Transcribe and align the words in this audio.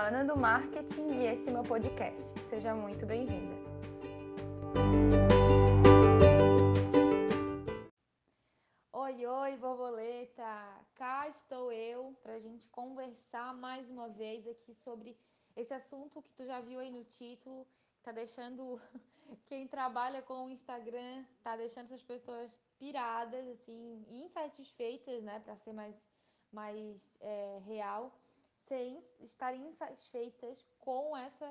Ana 0.00 0.24
do 0.24 0.34
Marketing 0.34 1.10
e 1.10 1.26
esse 1.26 1.46
é 1.46 1.52
meu 1.52 1.62
podcast. 1.62 2.18
Seja 2.48 2.74
muito 2.74 3.04
bem-vinda. 3.04 3.54
Oi, 8.94 9.26
oi, 9.26 9.56
borboleta! 9.58 10.42
Cá 10.94 11.28
estou 11.28 11.70
eu 11.70 12.16
para 12.22 12.32
a 12.32 12.40
gente 12.40 12.66
conversar 12.70 13.54
mais 13.54 13.90
uma 13.90 14.08
vez 14.08 14.48
aqui 14.48 14.74
sobre 14.74 15.14
esse 15.54 15.74
assunto 15.74 16.22
que 16.22 16.32
tu 16.32 16.46
já 16.46 16.62
viu 16.62 16.80
aí 16.80 16.90
no 16.90 17.04
título, 17.04 17.66
tá 18.02 18.10
deixando 18.10 18.80
quem 19.46 19.68
trabalha 19.68 20.22
com 20.22 20.46
o 20.46 20.48
Instagram, 20.48 21.26
tá 21.44 21.58
deixando 21.58 21.84
essas 21.84 22.02
pessoas 22.02 22.56
piradas, 22.78 23.46
assim, 23.48 24.02
insatisfeitas, 24.08 25.22
né, 25.22 25.40
para 25.40 25.56
ser 25.56 25.74
mais, 25.74 26.08
mais 26.50 27.14
é, 27.20 27.60
real, 27.66 28.18
sem 28.70 29.02
estarem 29.18 29.66
insatisfeitas 29.70 30.64
com 30.78 31.16
essa 31.16 31.48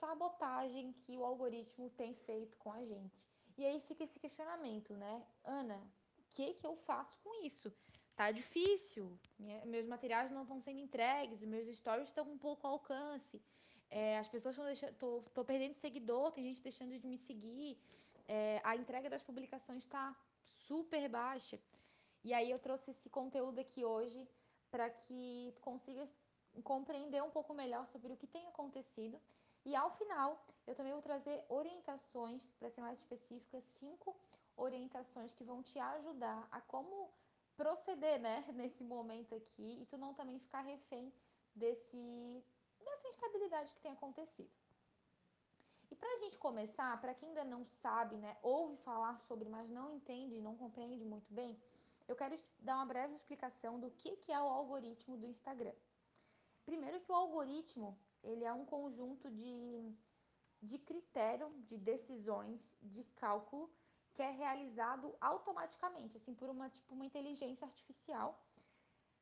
sabotagem 0.00 0.92
que 1.02 1.16
o 1.16 1.24
algoritmo 1.24 1.88
tem 2.00 2.12
feito 2.14 2.58
com 2.58 2.70
a 2.70 2.82
gente. 2.84 3.18
E 3.56 3.64
aí 3.64 3.80
fica 3.80 4.04
esse 4.04 4.18
questionamento, 4.24 4.94
né? 4.94 5.14
Ana, 5.42 5.78
o 6.18 6.22
que 6.34 6.46
que 6.58 6.66
eu 6.66 6.76
faço 6.76 7.18
com 7.22 7.42
isso? 7.46 7.72
Tá 8.14 8.30
difícil, 8.30 9.04
minha, 9.38 9.64
meus 9.64 9.86
materiais 9.86 10.30
não 10.30 10.42
estão 10.42 10.60
sendo 10.60 10.80
entregues, 10.80 11.42
meus 11.42 11.68
stories 11.78 12.08
estão 12.08 12.26
com 12.26 12.36
pouco 12.36 12.66
alcance, 12.66 13.42
é, 13.90 14.18
as 14.18 14.28
pessoas 14.28 14.54
estão 14.54 14.66
deixando, 14.66 14.94
tô, 14.96 15.22
tô 15.32 15.42
perdendo 15.42 15.74
seguidor, 15.74 16.30
tem 16.30 16.44
gente 16.44 16.60
deixando 16.60 16.98
de 16.98 17.06
me 17.06 17.16
seguir, 17.16 17.78
é, 18.28 18.60
a 18.62 18.76
entrega 18.76 19.08
das 19.08 19.22
publicações 19.22 19.82
está 19.82 20.14
super 20.68 21.08
baixa. 21.08 21.58
E 22.22 22.34
aí 22.34 22.50
eu 22.50 22.58
trouxe 22.58 22.90
esse 22.90 23.08
conteúdo 23.08 23.58
aqui 23.58 23.82
hoje 23.82 24.28
para 24.70 24.88
que 24.88 25.52
tu 25.56 25.60
consigas 25.62 26.14
compreender 26.62 27.22
um 27.22 27.30
pouco 27.30 27.54
melhor 27.54 27.86
sobre 27.86 28.12
o 28.12 28.16
que 28.16 28.26
tem 28.26 28.46
acontecido. 28.46 29.20
E 29.64 29.76
ao 29.76 29.90
final, 29.90 30.44
eu 30.66 30.74
também 30.74 30.92
vou 30.92 31.02
trazer 31.02 31.44
orientações, 31.48 32.42
para 32.58 32.70
ser 32.70 32.80
mais 32.80 32.98
específica, 32.98 33.60
cinco 33.60 34.16
orientações 34.56 35.34
que 35.34 35.44
vão 35.44 35.62
te 35.62 35.78
ajudar 35.78 36.46
a 36.50 36.60
como 36.60 37.10
proceder, 37.56 38.20
né, 38.20 38.44
nesse 38.54 38.82
momento 38.82 39.34
aqui 39.34 39.82
e 39.82 39.86
tu 39.86 39.96
não 39.96 40.14
também 40.14 40.38
ficar 40.38 40.62
refém 40.62 41.12
desse 41.54 42.44
dessa 42.82 43.08
instabilidade 43.08 43.72
que 43.72 43.80
tem 43.80 43.92
acontecido. 43.92 44.50
E 45.90 45.94
para 45.94 46.08
a 46.14 46.18
gente 46.18 46.38
começar, 46.38 46.98
para 47.00 47.14
quem 47.14 47.28
ainda 47.28 47.44
não 47.44 47.64
sabe, 47.64 48.16
né, 48.16 48.36
ouve 48.42 48.76
falar 48.78 49.18
sobre, 49.20 49.48
mas 49.48 49.68
não 49.68 49.90
entende, 49.90 50.40
não 50.40 50.56
compreende 50.56 51.04
muito 51.04 51.32
bem, 51.32 51.60
eu 52.08 52.16
quero 52.16 52.38
dar 52.60 52.76
uma 52.76 52.86
breve 52.86 53.14
explicação 53.14 53.78
do 53.78 53.90
que, 53.90 54.16
que 54.16 54.32
é 54.32 54.40
o 54.40 54.48
algoritmo 54.48 55.16
do 55.16 55.26
Instagram. 55.26 55.74
Primeiro 56.64 57.00
que 57.00 57.10
o 57.10 57.14
algoritmo, 57.14 57.98
ele 58.22 58.44
é 58.44 58.52
um 58.52 58.64
conjunto 58.64 59.30
de, 59.30 59.94
de 60.62 60.78
critério, 60.78 61.50
de 61.68 61.76
decisões, 61.76 62.74
de 62.82 63.04
cálculo, 63.16 63.70
que 64.12 64.22
é 64.22 64.30
realizado 64.30 65.14
automaticamente, 65.20 66.16
assim, 66.16 66.34
por 66.34 66.50
uma, 66.50 66.68
tipo, 66.68 66.94
uma 66.94 67.06
inteligência 67.06 67.66
artificial, 67.66 68.38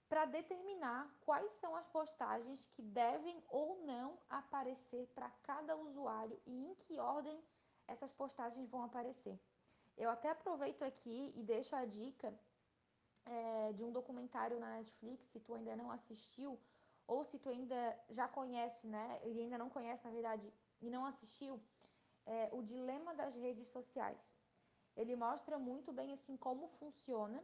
para 0.09 0.25
determinar 0.25 1.15
quais 1.21 1.53
são 1.53 1.77
as 1.77 1.87
postagens 1.87 2.67
que 2.73 2.83
devem 2.83 3.43
ou 3.49 3.85
não 3.85 4.19
aparecer 4.29 5.07
para 5.09 5.29
cada 5.43 5.77
usuário 5.77 6.41
e 6.47 6.65
em 6.65 6.75
que 6.75 6.99
ordem 6.99 7.39
essas 7.87 8.11
postagens 8.13 8.69
vão 8.71 8.83
aparecer. 8.83 9.39
Eu 9.97 10.09
até 10.11 10.31
aproveito 10.31 10.83
aqui 10.83 11.33
e 11.37 11.43
deixo 11.43 11.77
a 11.77 11.85
dica 11.85 12.33
é, 13.27 13.73
de 13.73 13.85
um 13.85 13.93
documentário 13.93 14.59
na 14.59 14.71
Netflix, 14.77 15.27
se 15.27 15.41
tu 15.41 15.55
ainda 15.55 15.77
não 15.77 15.91
assistiu, 15.91 16.59
ou 17.09 17.25
se 17.25 17.39
tu 17.39 17.49
ainda 17.49 17.99
já 18.11 18.29
conhece, 18.29 18.87
né, 18.87 19.21
e 19.25 19.41
ainda 19.41 19.57
não 19.57 19.71
conhece, 19.71 20.05
na 20.05 20.11
verdade, 20.11 20.53
e 20.81 20.91
não 20.91 21.07
assistiu, 21.07 21.61
é, 22.27 22.51
O 22.53 22.63
Dilema 22.63 23.15
das 23.15 23.35
Redes 23.35 23.69
Sociais. 23.69 24.21
Ele 24.95 25.17
mostra 25.17 25.59
muito 25.59 25.91
bem, 25.93 26.13
assim, 26.13 26.37
como 26.37 26.69
funciona 26.69 27.43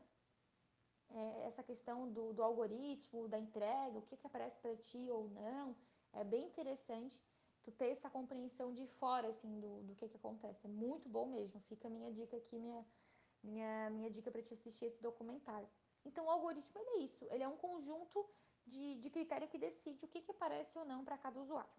é, 1.08 1.46
essa 1.46 1.62
questão 1.62 2.12
do, 2.12 2.34
do, 2.34 2.42
algoritmo, 2.42 3.26
da 3.26 3.38
entrega, 3.38 3.98
o 3.98 4.02
que, 4.02 4.16
que 4.16 4.26
aparece 4.26 4.58
para 4.58 4.76
ti 4.76 5.08
ou 5.10 5.30
não. 5.30 5.74
É 6.12 6.22
bem 6.22 6.44
interessante 6.44 7.18
tu 7.62 7.72
ter 7.72 7.88
essa 7.88 8.10
compreensão 8.10 8.74
de 8.74 8.86
fora, 8.98 9.28
assim, 9.28 9.60
do, 9.60 9.82
do 9.84 9.94
que, 9.94 10.08
que 10.08 10.16
acontece. 10.16 10.66
É 10.66 10.68
muito 10.68 11.08
bom 11.08 11.26
mesmo. 11.26 11.58
Fica 11.60 11.88
a 11.88 11.90
minha 11.90 12.12
dica 12.12 12.36
aqui, 12.36 12.58
minha, 12.58 12.84
minha, 13.42 13.90
minha 13.90 14.10
dica 14.10 14.30
para 14.30 14.42
te 14.42 14.52
assistir 14.52 14.84
esse 14.86 15.00
documentário. 15.00 15.68
Então, 16.04 16.26
o 16.26 16.30
algoritmo 16.30 16.78
ele 16.80 16.90
é 16.90 16.98
isso. 16.98 17.26
Ele 17.30 17.42
é 17.42 17.48
um 17.48 17.56
conjunto 17.56 18.28
de, 18.66 18.96
de 18.96 19.10
critério 19.10 19.48
que 19.48 19.58
decide 19.58 20.04
o 20.04 20.08
que, 20.08 20.20
que 20.20 20.30
aparece 20.30 20.78
ou 20.78 20.84
não 20.84 21.04
para 21.04 21.18
cada 21.18 21.40
usuário. 21.40 21.70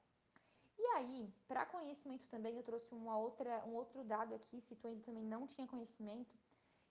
E 0.78 0.86
aí, 0.98 1.34
para 1.48 1.66
conhecimento 1.66 2.28
também, 2.28 2.58
eu 2.58 2.64
trouxe 2.64 2.94
uma 2.94 3.18
outra, 3.18 3.64
um 3.66 3.74
outro 3.74 4.04
dado 4.04 4.36
aqui, 4.36 4.60
se 4.62 4.76
tu 4.76 4.88
ainda 4.88 5.04
também 5.04 5.24
não 5.24 5.48
tinha 5.48 5.68
conhecimento, 5.68 6.38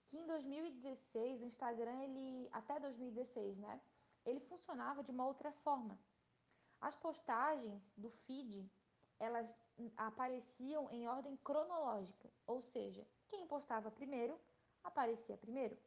que 0.07 0.17
em 0.17 0.25
2016 0.25 1.41
o 1.41 1.45
Instagram 1.45 2.01
ele 2.03 2.49
até 2.51 2.79
2016, 2.79 3.57
né? 3.57 3.79
Ele 4.25 4.39
funcionava 4.39 5.03
de 5.03 5.11
uma 5.11 5.25
outra 5.25 5.51
forma. 5.51 5.99
As 6.81 6.95
postagens 6.95 7.93
do 7.95 8.09
feed, 8.09 8.69
elas 9.19 9.55
apareciam 9.97 10.89
em 10.89 11.07
ordem 11.07 11.37
cronológica, 11.37 12.29
ou 12.45 12.61
seja, 12.61 13.05
quem 13.27 13.47
postava 13.47 13.91
primeiro 13.91 14.39
aparecia 14.83 15.37
primeiro. 15.37 15.77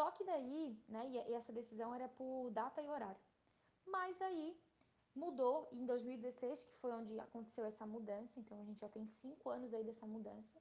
Só 0.00 0.10
que 0.12 0.24
daí, 0.24 0.82
né, 0.88 1.06
e 1.10 1.34
essa 1.34 1.52
decisão 1.52 1.94
era 1.94 2.08
por 2.08 2.50
data 2.52 2.80
e 2.80 2.88
horário. 2.88 3.20
Mas 3.84 4.18
aí 4.22 4.58
mudou 5.14 5.68
em 5.70 5.84
2016, 5.84 6.64
que 6.64 6.74
foi 6.78 6.90
onde 6.90 7.20
aconteceu 7.20 7.66
essa 7.66 7.84
mudança, 7.84 8.40
então 8.40 8.58
a 8.58 8.64
gente 8.64 8.80
já 8.80 8.88
tem 8.88 9.04
cinco 9.04 9.50
anos 9.50 9.74
aí 9.74 9.84
dessa 9.84 10.06
mudança, 10.06 10.58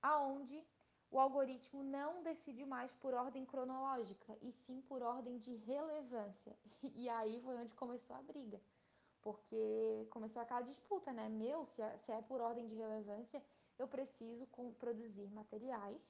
aonde 0.00 0.64
o 1.10 1.20
algoritmo 1.20 1.82
não 1.82 2.22
decide 2.22 2.64
mais 2.64 2.90
por 2.94 3.12
ordem 3.12 3.44
cronológica, 3.44 4.34
e 4.40 4.50
sim 4.50 4.80
por 4.80 5.02
ordem 5.02 5.36
de 5.36 5.54
relevância. 5.56 6.56
E 7.02 7.06
aí 7.10 7.38
foi 7.42 7.56
onde 7.56 7.74
começou 7.74 8.16
a 8.16 8.22
briga, 8.22 8.58
porque 9.20 10.06
começou 10.08 10.40
aquela 10.40 10.62
disputa, 10.62 11.12
né? 11.12 11.28
Meu, 11.28 11.66
se 11.66 11.82
é, 11.82 11.98
se 11.98 12.10
é 12.12 12.22
por 12.22 12.40
ordem 12.40 12.66
de 12.66 12.76
relevância, 12.76 13.44
eu 13.78 13.86
preciso 13.86 14.46
produzir 14.78 15.30
materiais 15.32 16.00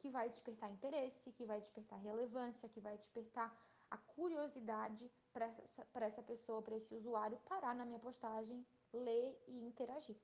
que 0.00 0.08
vai 0.10 0.28
despertar 0.28 0.70
interesse, 0.70 1.32
que 1.32 1.44
vai 1.44 1.60
despertar 1.60 1.98
relevância, 2.00 2.68
que 2.68 2.80
vai 2.80 2.96
despertar 2.96 3.48
a 3.90 3.98
curiosidade 3.98 5.10
para 5.32 5.46
essa, 5.46 5.62
essa 5.94 6.22
pessoa, 6.22 6.62
para 6.62 6.76
esse 6.76 6.94
usuário 6.94 7.38
parar 7.40 7.74
na 7.74 7.84
minha 7.84 7.98
postagem, 7.98 8.64
ler 8.92 9.42
e 9.46 9.64
interagir. 9.66 10.16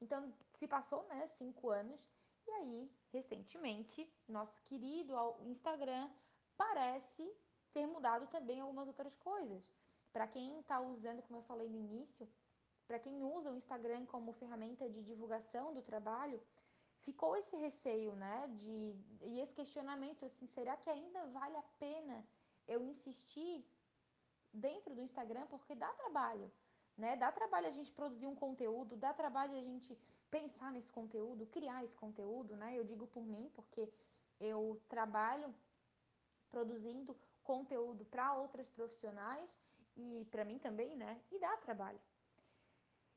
Então, 0.00 0.32
se 0.52 0.66
passou, 0.66 1.02
né, 1.08 1.28
cinco 1.28 1.68
anos, 1.68 2.00
e 2.46 2.50
aí, 2.52 2.90
recentemente, 3.12 4.10
nosso 4.26 4.62
querido 4.62 5.14
Instagram 5.42 6.08
parece 6.56 7.30
ter 7.72 7.86
mudado 7.86 8.26
também 8.28 8.60
algumas 8.60 8.88
outras 8.88 9.14
coisas. 9.16 9.62
Para 10.12 10.26
quem 10.26 10.60
está 10.60 10.80
usando, 10.80 11.22
como 11.22 11.40
eu 11.40 11.42
falei 11.42 11.68
no 11.68 11.78
início, 11.78 12.28
para 12.86 12.98
quem 12.98 13.22
usa 13.22 13.52
o 13.52 13.56
Instagram 13.56 14.06
como 14.06 14.32
ferramenta 14.32 14.88
de 14.88 15.02
divulgação 15.02 15.72
do 15.72 15.82
trabalho, 15.82 16.42
ficou 17.00 17.36
esse 17.36 17.56
receio, 17.56 18.14
né? 18.14 18.46
De, 18.60 18.94
e 19.22 19.40
esse 19.40 19.54
questionamento 19.54 20.24
assim, 20.24 20.46
será 20.46 20.76
que 20.76 20.90
ainda 20.90 21.26
vale 21.26 21.56
a 21.56 21.62
pena 21.78 22.26
eu 22.66 22.82
insistir 22.84 23.64
dentro 24.52 24.94
do 24.94 25.00
Instagram? 25.00 25.46
Porque 25.46 25.74
dá 25.74 25.88
trabalho, 25.94 26.50
né? 26.96 27.16
Dá 27.16 27.30
trabalho 27.32 27.68
a 27.68 27.72
gente 27.72 27.92
produzir 27.92 28.26
um 28.26 28.34
conteúdo, 28.34 28.96
dá 28.96 29.12
trabalho 29.12 29.56
a 29.56 29.62
gente 29.62 29.98
pensar 30.30 30.70
nesse 30.72 30.92
conteúdo, 30.92 31.46
criar 31.46 31.82
esse 31.84 31.96
conteúdo, 31.96 32.56
né? 32.56 32.78
Eu 32.78 32.84
digo 32.84 33.06
por 33.06 33.24
mim, 33.24 33.50
porque 33.54 33.92
eu 34.38 34.80
trabalho 34.88 35.54
produzindo 36.50 37.16
conteúdo 37.42 38.04
para 38.04 38.34
outras 38.34 38.68
profissionais 38.68 39.54
e 39.96 40.26
para 40.30 40.44
mim 40.44 40.58
também, 40.58 40.96
né? 40.96 41.20
E 41.30 41.38
dá 41.38 41.56
trabalho. 41.58 42.00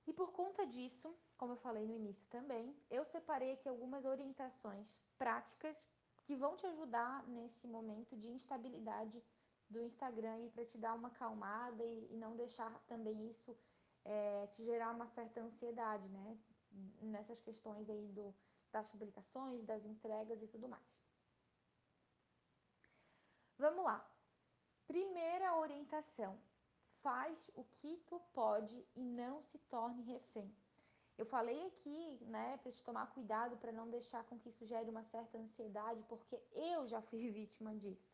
E 0.06 0.14
por 0.14 0.32
conta 0.32 0.66
disso, 0.66 1.16
como 1.38 1.54
eu 1.54 1.58
falei 1.58 1.86
no 1.86 1.96
início 1.96 2.28
também, 2.30 2.76
eu 2.90 3.06
separei 3.06 3.54
aqui 3.54 3.68
algumas 3.70 4.06
orientações 4.06 5.00
práticas 5.18 5.78
que 6.26 6.36
vão 6.36 6.56
te 6.56 6.66
ajudar 6.68 7.26
nesse 7.28 7.68
momento 7.68 8.16
de 8.16 8.28
instabilidade 8.28 9.24
do 9.70 9.82
Instagram 9.82 10.40
e 10.40 10.50
para 10.50 10.66
te 10.66 10.78
dar 10.78 10.94
uma 10.94 11.08
acalmada 11.08 11.84
e, 11.84 12.08
e 12.12 12.18
não 12.18 12.36
deixar 12.36 12.72
também 12.86 13.30
isso 13.30 13.58
é, 14.06 14.48
te 14.48 14.64
gerar 14.64 14.92
uma 14.92 15.08
certa 15.08 15.42
ansiedade, 15.42 16.08
né? 16.10 16.38
nessas 17.02 17.40
questões 17.42 17.90
aí 17.90 18.08
do, 18.10 18.34
das 18.72 18.88
publicações, 18.90 19.64
das 19.64 19.86
entregas 19.86 20.42
e 20.42 20.48
tudo 20.48 20.68
mais. 20.68 21.04
Vamos 23.58 23.84
lá. 23.84 24.06
Primeira 24.88 25.56
orientação: 25.58 26.40
faz 27.04 27.50
o 27.54 27.64
que 27.66 27.98
tu 28.08 28.20
pode 28.34 28.84
e 28.96 29.04
não 29.04 29.44
se 29.44 29.60
torne 29.60 30.02
refém. 30.04 30.52
Eu 31.18 31.26
falei 31.26 31.68
aqui, 31.68 32.18
né, 32.22 32.58
para 32.58 32.72
te 32.72 32.84
tomar 32.84 33.06
cuidado 33.08 33.58
para 33.58 33.72
não 33.72 33.90
deixar 33.90 34.24
com 34.24 34.40
que 34.40 34.50
isso 34.50 34.66
gere 34.66 34.90
uma 34.90 35.04
certa 35.04 35.38
ansiedade, 35.38 36.02
porque 36.10 36.42
eu 36.54 36.88
já 36.88 37.02
fui 37.02 37.30
vítima 37.40 37.76
disso. 37.76 38.12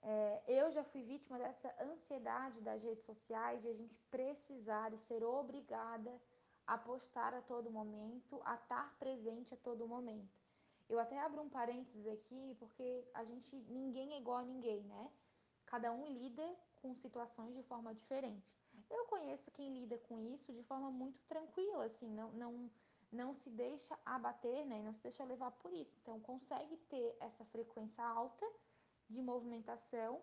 É, 0.00 0.42
eu 0.46 0.70
já 0.70 0.84
fui 0.84 1.02
vítima 1.02 1.38
dessa 1.38 1.74
ansiedade 1.82 2.60
das 2.60 2.82
redes 2.82 3.04
sociais, 3.04 3.62
de 3.62 3.68
a 3.68 3.74
gente 3.74 3.98
precisar 4.10 4.92
e 4.92 4.98
ser 4.98 5.24
obrigada 5.24 6.12
a 6.66 6.78
postar 6.78 7.34
a 7.34 7.42
todo 7.42 7.70
momento, 7.70 8.40
a 8.44 8.54
estar 8.54 8.96
presente 8.98 9.52
a 9.52 9.56
todo 9.56 9.88
momento. 9.88 10.38
Eu 10.88 10.98
até 10.98 11.18
abro 11.18 11.42
um 11.42 11.48
parênteses 11.48 12.06
aqui, 12.06 12.56
porque 12.58 13.06
a 13.12 13.24
gente, 13.24 13.54
ninguém 13.68 14.14
é 14.14 14.18
igual 14.18 14.38
a 14.38 14.42
ninguém, 14.42 14.82
né? 14.84 15.10
Cada 15.66 15.92
um 15.92 16.06
lida 16.06 16.56
com 16.80 16.94
situações 16.94 17.54
de 17.54 17.62
forma 17.62 17.94
diferente. 17.94 18.56
Eu 18.90 19.04
conheço 19.06 19.50
quem 19.50 19.72
lida 19.72 19.98
com 19.98 20.20
isso 20.20 20.52
de 20.52 20.62
forma 20.62 20.90
muito 20.90 21.20
tranquila, 21.24 21.84
assim, 21.84 22.10
não, 22.10 22.32
não, 22.32 22.70
não 23.12 23.34
se 23.34 23.50
deixa 23.50 23.98
abater, 24.04 24.64
né? 24.66 24.82
Não 24.82 24.94
se 24.94 25.02
deixa 25.02 25.24
levar 25.24 25.50
por 25.52 25.72
isso. 25.72 25.94
Então, 26.02 26.18
consegue 26.20 26.76
ter 26.88 27.16
essa 27.20 27.44
frequência 27.46 28.02
alta 28.02 28.46
de 29.08 29.20
movimentação 29.22 30.22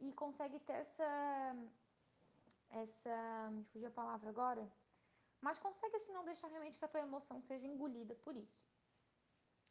e 0.00 0.12
consegue 0.12 0.58
ter 0.60 0.74
essa. 0.74 1.56
Essa. 2.70 3.50
Me 3.52 3.64
fugiu 3.64 3.88
a 3.88 3.92
palavra 3.92 4.28
agora. 4.28 4.70
Mas 5.40 5.58
consegue, 5.58 5.96
assim, 5.96 6.12
não 6.12 6.24
deixar 6.24 6.48
realmente 6.48 6.78
que 6.78 6.84
a 6.84 6.88
tua 6.88 7.00
emoção 7.00 7.40
seja 7.40 7.66
engolida 7.66 8.14
por 8.16 8.36
isso. 8.36 8.60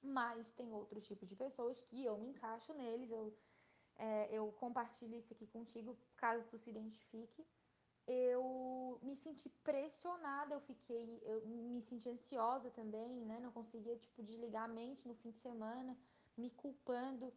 Mas 0.01 0.51
tem 0.53 0.71
outros 0.73 1.05
tipos 1.05 1.27
de 1.27 1.35
pessoas 1.35 1.79
que 1.81 2.05
eu 2.05 2.17
me 2.17 2.29
encaixo 2.29 2.73
neles, 2.73 3.11
eu, 3.11 3.33
é, 3.97 4.29
eu 4.31 4.51
compartilho 4.53 5.15
isso 5.15 5.33
aqui 5.33 5.47
contigo, 5.47 5.97
caso 6.15 6.47
tu 6.47 6.57
se 6.57 6.69
identifique 6.69 7.45
eu 8.07 8.97
me 9.03 9.15
senti 9.17 9.49
pressionada, 9.49 10.55
eu 10.55 10.61
fiquei, 10.61 11.21
eu 11.23 11.45
me 11.45 11.81
senti 11.81 12.07
ansiosa 12.07 12.71
também, 12.71 13.25
né? 13.25 13.37
Não 13.41 13.51
conseguia, 13.51 13.97
tipo, 13.97 14.23
desligar 14.23 14.63
a 14.63 14.67
mente 14.67 15.05
no 15.05 15.13
fim 15.13 15.29
de 15.29 15.37
semana, 15.39 15.95
me 16.37 16.49
culpando, 16.51 17.33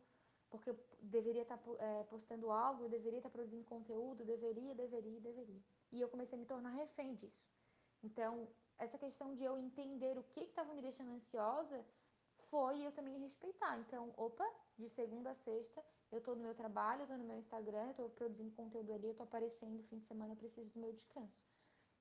porque 0.49 0.71
eu 0.71 0.79
deveria 1.03 1.43
estar 1.43 1.59
tá, 1.59 1.71
é, 1.81 2.05
postando 2.05 2.53
algo, 2.53 2.85
eu 2.85 2.89
deveria 2.89 3.19
estar 3.19 3.29
tá 3.29 3.33
produzindo 3.33 3.65
conteúdo, 3.65 4.25
deveria, 4.25 4.73
deveria, 4.75 5.21
deveria. 5.21 5.61
E 5.91 6.01
eu 6.01 6.09
comecei 6.09 6.39
a 6.39 6.41
me 6.41 6.47
tornar 6.47 6.71
refém 6.71 7.15
disso. 7.15 7.45
Então, 8.01 8.49
essa 8.79 8.97
questão 8.97 9.35
de 9.35 9.43
eu 9.43 9.59
entender 9.59 10.17
o 10.17 10.23
que 10.23 10.41
estava 10.41 10.73
me 10.73 10.81
deixando 10.81 11.11
ansiosa 11.11 11.85
foi 12.49 12.87
eu 12.87 12.93
também 12.93 13.19
respeitar. 13.19 13.77
Então, 13.81 14.15
opa, 14.17 14.49
de 14.79 14.89
segunda 14.89 15.31
a 15.33 15.35
sexta, 15.35 15.85
eu 16.11 16.21
tô 16.21 16.35
no 16.35 16.43
meu 16.43 16.55
trabalho, 16.55 17.03
eu 17.03 17.07
tô 17.07 17.17
no 17.17 17.25
meu 17.25 17.39
Instagram, 17.39 17.89
eu 17.89 17.95
tô 17.95 18.09
produzindo 18.11 18.51
conteúdo 18.53 18.93
ali, 18.93 19.07
eu 19.07 19.15
tô 19.15 19.23
aparecendo 19.23 19.83
fim 19.85 19.99
de 19.99 20.07
semana, 20.07 20.33
eu 20.33 20.37
preciso 20.37 20.71
do 20.71 20.81
meu 20.81 20.93
descanso. 20.93 21.41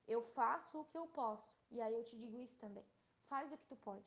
Eu 0.06 0.22
faço 0.34 0.80
o 0.80 0.84
que 0.84 0.98
eu 0.98 1.06
posso. 1.06 1.48
E 1.70 1.80
aí 1.80 1.94
eu 1.94 2.02
te 2.02 2.16
digo 2.16 2.36
isso 2.38 2.56
também. 2.58 2.84
Faz 3.28 3.52
o 3.52 3.56
que 3.56 3.66
tu 3.66 3.76
pode. 3.76 4.04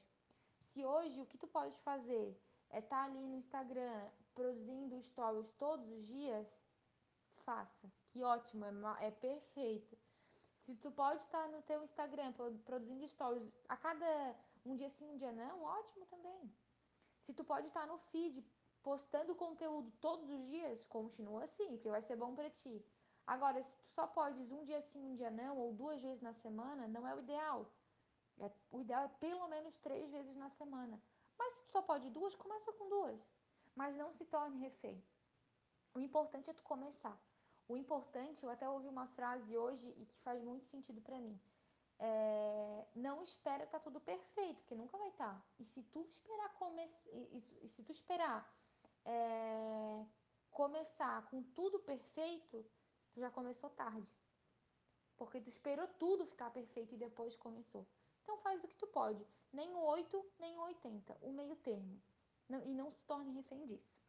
Se 0.61 0.83
hoje 0.83 1.21
o 1.21 1.25
que 1.25 1.38
tu 1.38 1.47
pode 1.47 1.77
fazer 1.79 2.38
é 2.69 2.79
estar 2.79 2.97
tá 2.97 3.03
ali 3.05 3.19
no 3.19 3.35
Instagram 3.35 4.09
produzindo 4.33 5.01
stories 5.01 5.50
todos 5.53 5.88
os 5.89 6.05
dias, 6.07 6.47
faça. 7.45 7.89
Que 8.09 8.23
ótimo, 8.23 8.65
é, 8.65 9.07
é 9.07 9.11
perfeito. 9.11 9.97
Se 10.57 10.75
tu 10.75 10.91
pode 10.91 11.21
estar 11.21 11.47
no 11.50 11.61
teu 11.61 11.83
Instagram 11.83 12.33
produzindo 12.65 13.07
stories 13.07 13.50
a 13.67 13.77
cada 13.77 14.35
um 14.65 14.75
dia 14.75 14.89
sim, 14.89 15.09
um 15.09 15.17
dia 15.17 15.31
não, 15.31 15.61
ótimo 15.61 16.05
também. 16.07 16.53
Se 17.21 17.33
tu 17.33 17.44
pode 17.44 17.67
estar 17.67 17.85
no 17.85 17.97
feed 17.97 18.44
postando 18.83 19.33
conteúdo 19.35 19.91
todos 20.00 20.30
os 20.30 20.45
dias, 20.47 20.85
continua 20.85 21.45
assim, 21.45 21.69
porque 21.75 21.89
vai 21.89 22.01
ser 22.01 22.15
bom 22.15 22.35
para 22.35 22.50
ti. 22.50 22.85
Agora, 23.25 23.63
se 23.63 23.77
tu 23.77 23.88
só 23.88 24.06
podes 24.06 24.51
um 24.51 24.65
dia 24.65 24.81
sim, 24.81 25.01
um 25.01 25.15
dia 25.15 25.31
não, 25.31 25.57
ou 25.57 25.74
duas 25.74 26.01
vezes 26.01 26.21
na 26.21 26.33
semana, 26.33 26.88
não 26.88 27.07
é 27.07 27.15
o 27.15 27.19
ideal. 27.19 27.71
É, 28.39 28.51
o 28.71 28.81
ideal 28.81 29.06
é 29.06 29.07
pelo 29.07 29.47
menos 29.47 29.77
três 29.77 30.12
vezes 30.12 30.35
na 30.35 30.50
semana. 30.50 31.01
Mas 31.38 31.53
se 31.53 31.63
tu 31.63 31.71
só 31.71 31.81
pode 31.81 32.09
duas, 32.09 32.35
começa 32.35 32.74
com 32.74 32.89
duas. 32.89 33.25
Mas 33.74 33.95
não 33.95 34.12
se 34.12 34.25
torne 34.25 34.59
refém. 34.59 35.01
O 35.95 36.00
importante 36.00 36.50
é 36.50 36.53
tu 36.53 36.63
começar. 36.63 37.18
O 37.68 37.77
importante, 37.77 38.44
eu 38.44 38.50
até 38.50 38.69
ouvi 38.69 38.89
uma 38.89 39.07
frase 39.07 39.56
hoje 39.57 39.88
e 39.97 40.06
que 40.06 40.19
faz 40.19 40.44
muito 40.44 40.65
sentido 40.65 41.01
para 41.01 41.19
mim. 41.19 41.39
É, 42.00 42.88
não 42.95 43.24
espera 43.24 43.63
estar 43.63 43.79
tá 43.79 43.83
tudo 43.83 44.01
perfeito, 44.01 44.59
porque 44.62 44.75
nunca 44.75 44.97
vai 44.97 45.09
estar. 45.09 45.33
Tá. 45.33 45.45
E 45.59 45.65
se 45.65 45.81
tu 45.83 46.01
esperar 46.01 46.50
começar, 46.56 47.09
e, 47.12 47.44
e, 47.62 47.69
se 47.69 47.83
tu 47.83 47.91
esperar 47.91 48.51
é, 49.05 50.05
começar 50.51 51.25
com 51.29 51.44
tudo 51.44 51.79
perfeito, 51.79 52.65
tu 53.11 53.19
já 53.19 53.29
começou 53.29 53.69
tarde. 53.69 54.07
Porque 55.17 55.39
tu 55.39 55.50
esperou 55.50 55.88
tudo 56.00 56.25
ficar 56.25 56.50
perfeito 56.51 56.95
e 56.95 56.97
depois 56.97 57.35
começou. 57.35 57.88
Então 58.21 58.38
faz 58.39 58.63
o 58.63 58.67
que 58.67 58.75
tu 58.75 58.88
pode. 58.88 59.25
Nem 59.51 59.73
o 59.75 59.79
8, 59.79 60.25
nem 60.39 60.57
o 60.57 60.61
80. 60.61 61.17
O 61.21 61.31
meio 61.31 61.55
termo. 61.57 62.01
E 62.65 62.73
não 62.73 62.91
se 62.91 63.03
torne 63.03 63.31
refém 63.31 63.65
disso. 63.65 64.01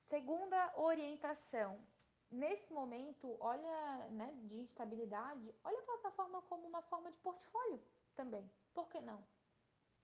Segunda 0.00 0.72
orientação. 0.76 1.86
Nesse 2.30 2.72
momento, 2.72 3.36
olha, 3.40 4.08
né, 4.10 4.32
de 4.44 4.56
instabilidade, 4.56 5.54
olha 5.64 5.78
a 5.78 5.82
plataforma 5.82 6.42
como 6.42 6.66
uma 6.66 6.82
forma 6.82 7.10
de 7.10 7.18
portfólio 7.18 7.82
também. 8.14 8.50
Por 8.74 8.88
que 8.88 9.00
não? 9.00 9.24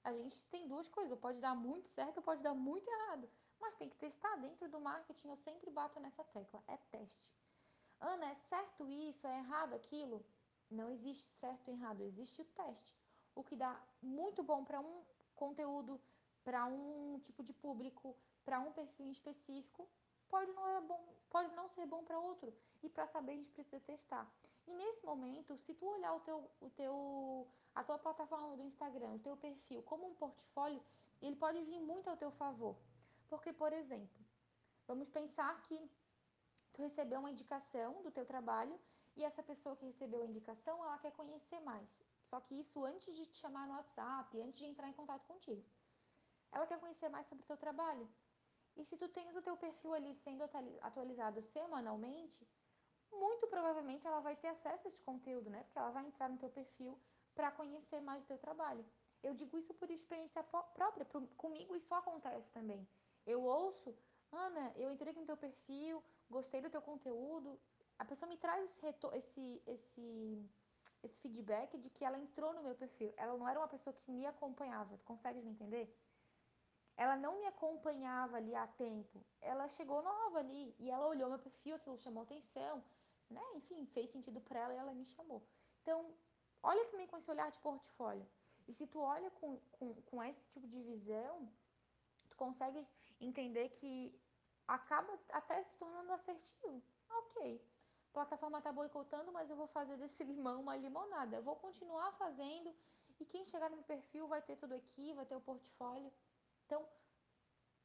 A 0.04 0.12
gente 0.12 0.42
tem 0.44 0.68
duas 0.68 0.86
coisas, 0.88 1.18
pode 1.18 1.40
dar 1.40 1.54
muito 1.54 1.88
certo 1.88 2.18
ou 2.18 2.22
pode 2.22 2.42
dar 2.42 2.54
muito 2.54 2.88
errado. 2.88 3.28
Mas 3.58 3.74
tem 3.74 3.88
que 3.88 3.96
testar. 3.96 4.36
Dentro 4.36 4.68
do 4.68 4.78
marketing, 4.78 5.28
eu 5.28 5.36
sempre 5.36 5.70
bato 5.70 5.98
nessa 5.98 6.22
tecla: 6.24 6.62
é 6.68 6.76
teste. 6.76 7.32
Ana, 8.00 8.26
é 8.26 8.34
certo 8.34 8.86
isso? 8.86 9.26
É 9.26 9.38
errado 9.38 9.74
aquilo? 9.74 10.24
Não 10.70 10.90
existe 10.90 11.26
certo 11.36 11.68
e 11.68 11.72
errado, 11.72 12.02
existe 12.02 12.42
o 12.42 12.44
teste. 12.44 12.94
O 13.34 13.42
que 13.42 13.56
dá 13.56 13.80
muito 14.02 14.42
bom 14.42 14.64
para 14.64 14.80
um 14.80 15.02
conteúdo, 15.34 16.00
para 16.42 16.66
um 16.66 17.18
tipo 17.20 17.42
de 17.42 17.52
público, 17.52 18.16
para 18.44 18.60
um 18.60 18.72
perfil 18.72 19.10
específico, 19.10 19.88
pode 20.28 20.52
não, 20.52 20.68
é 20.68 20.80
bom, 20.80 21.14
pode 21.30 21.54
não 21.54 21.68
ser 21.68 21.86
bom 21.86 22.04
para 22.04 22.18
outro. 22.18 22.52
E 22.82 22.88
para 22.88 23.06
saber, 23.06 23.32
a 23.32 23.36
gente 23.36 23.52
precisa 23.52 23.80
testar. 23.80 24.30
E 24.66 24.74
nesse 24.74 25.04
momento, 25.04 25.56
se 25.56 25.74
tu 25.74 25.86
olhar 25.86 26.14
o 26.14 26.20
teu, 26.20 26.50
o 26.60 26.70
teu 26.70 27.48
a 27.74 27.82
tua 27.82 27.98
plataforma 27.98 28.56
do 28.56 28.62
Instagram, 28.62 29.14
o 29.14 29.18
teu 29.18 29.36
perfil 29.36 29.82
como 29.82 30.06
um 30.06 30.14
portfólio, 30.14 30.82
ele 31.20 31.36
pode 31.36 31.62
vir 31.64 31.80
muito 31.80 32.08
ao 32.08 32.16
teu 32.16 32.30
favor. 32.30 32.76
Porque, 33.28 33.52
por 33.52 33.72
exemplo, 33.72 34.24
vamos 34.86 35.08
pensar 35.08 35.60
que 35.62 35.90
tu 36.72 36.82
recebeu 36.82 37.20
uma 37.20 37.30
indicação 37.30 38.02
do 38.02 38.10
teu 38.10 38.24
trabalho 38.24 38.78
e 39.16 39.24
essa 39.24 39.42
pessoa 39.42 39.76
que 39.76 39.86
recebeu 39.86 40.22
a 40.22 40.26
indicação, 40.26 40.84
ela 40.84 40.98
quer 40.98 41.12
conhecer 41.12 41.60
mais. 41.60 41.88
Só 42.24 42.40
que 42.40 42.54
isso 42.54 42.84
antes 42.84 43.14
de 43.14 43.26
te 43.26 43.38
chamar 43.38 43.66
no 43.66 43.74
WhatsApp, 43.74 44.40
antes 44.40 44.58
de 44.58 44.66
entrar 44.66 44.88
em 44.88 44.92
contato 44.92 45.24
contigo. 45.26 45.64
Ela 46.50 46.66
quer 46.66 46.78
conhecer 46.78 47.08
mais 47.08 47.26
sobre 47.26 47.44
o 47.44 47.46
teu 47.46 47.56
trabalho. 47.56 48.08
E 48.76 48.84
se 48.84 48.96
tu 48.96 49.08
tens 49.08 49.36
o 49.36 49.42
teu 49.42 49.56
perfil 49.56 49.94
ali 49.94 50.14
sendo 50.16 50.42
atualizado 50.80 51.40
semanalmente, 51.42 52.46
muito 53.12 53.46
provavelmente 53.46 54.06
ela 54.06 54.20
vai 54.20 54.34
ter 54.36 54.48
acesso 54.48 54.86
a 54.86 54.88
esse 54.88 55.02
conteúdo, 55.02 55.48
né? 55.48 55.62
Porque 55.64 55.78
ela 55.78 55.90
vai 55.90 56.04
entrar 56.06 56.28
no 56.28 56.38
teu 56.38 56.50
perfil 56.50 56.98
para 57.34 57.50
conhecer 57.50 58.00
mais 58.00 58.24
teu 58.24 58.38
trabalho. 58.38 58.84
Eu 59.22 59.34
digo 59.34 59.56
isso 59.56 59.72
por 59.74 59.90
experiência 59.90 60.42
própria, 60.42 61.06
comigo 61.36 61.74
isso 61.74 61.92
acontece 61.94 62.50
também. 62.50 62.86
Eu 63.26 63.42
ouço, 63.42 63.96
Ana, 64.30 64.72
eu 64.76 64.90
entrei 64.90 65.12
no 65.12 65.24
teu 65.24 65.36
perfil, 65.36 66.02
gostei 66.28 66.60
do 66.60 66.68
teu 66.68 66.82
conteúdo. 66.82 67.58
A 67.98 68.04
pessoa 68.04 68.28
me 68.28 68.36
traz 68.36 68.62
esse, 68.64 69.06
esse, 69.12 69.62
esse, 69.66 70.50
esse 71.02 71.20
feedback 71.20 71.78
de 71.78 71.88
que 71.88 72.04
ela 72.04 72.18
entrou 72.18 72.52
no 72.52 72.62
meu 72.62 72.74
perfil. 72.74 73.14
Ela 73.16 73.36
não 73.36 73.48
era 73.48 73.58
uma 73.58 73.68
pessoa 73.68 73.94
que 73.94 74.10
me 74.10 74.26
acompanhava. 74.26 74.98
Tu 74.98 75.04
consegues 75.04 75.44
me 75.44 75.52
entender? 75.52 75.96
Ela 76.96 77.16
não 77.16 77.38
me 77.38 77.46
acompanhava 77.46 78.36
ali 78.36 78.54
há 78.54 78.66
tempo. 78.66 79.24
Ela 79.40 79.68
chegou 79.68 80.02
nova 80.02 80.38
ali 80.38 80.74
e 80.78 80.90
ela 80.90 81.06
olhou 81.06 81.28
meu 81.28 81.38
perfil, 81.38 81.76
aquilo 81.76 81.98
chamou 81.98 82.22
atenção, 82.22 82.84
né? 83.30 83.42
Enfim, 83.54 83.84
fez 83.86 84.10
sentido 84.10 84.40
para 84.40 84.60
ela 84.60 84.74
e 84.74 84.76
ela 84.76 84.94
me 84.94 85.04
chamou. 85.06 85.42
Então, 85.82 86.14
olha 86.64 86.84
também 86.90 87.06
com 87.06 87.16
esse 87.16 87.30
olhar 87.30 87.50
de 87.50 87.58
portfólio. 87.58 88.26
E 88.66 88.72
se 88.72 88.86
tu 88.86 88.98
olha 89.00 89.30
com, 89.32 89.58
com, 89.72 89.94
com 90.10 90.24
esse 90.24 90.42
tipo 90.52 90.66
de 90.66 90.80
visão, 90.82 91.48
tu 92.30 92.36
consegues 92.36 92.92
entender 93.20 93.68
que 93.68 94.18
acaba 94.66 95.18
até 95.30 95.62
se 95.62 95.74
tornando 95.76 96.12
assertivo. 96.12 96.82
Ok, 97.10 97.62
a 98.10 98.12
plataforma 98.12 98.58
está 98.58 98.72
boicotando, 98.72 99.30
mas 99.30 99.50
eu 99.50 99.56
vou 99.56 99.66
fazer 99.66 99.96
desse 99.98 100.24
limão 100.32 100.62
uma 100.62 100.76
limonada. 100.76 101.36
Eu 101.36 101.42
vou 101.42 101.56
continuar 101.56 102.12
fazendo 102.12 102.74
e 103.20 103.24
quem 103.26 103.44
chegar 103.44 103.68
no 103.68 103.76
meu 103.76 103.84
perfil 103.84 104.26
vai 104.26 104.40
ter 104.42 104.56
tudo 104.56 104.74
aqui, 104.74 105.12
vai 105.12 105.26
ter 105.26 105.36
o 105.36 105.40
portfólio. 105.40 106.10
Então, 106.66 106.88